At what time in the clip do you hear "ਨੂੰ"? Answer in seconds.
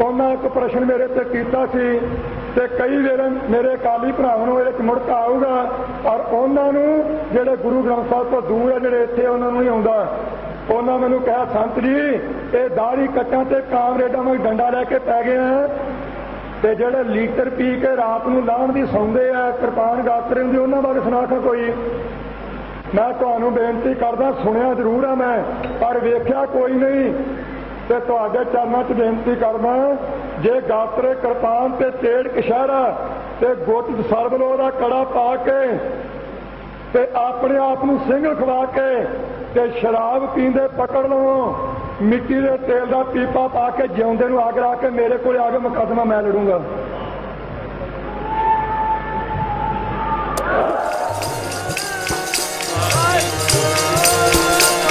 4.46-4.58, 6.72-7.04, 9.50-9.60, 14.24-14.36, 18.26-18.44, 37.84-37.98, 44.28-44.48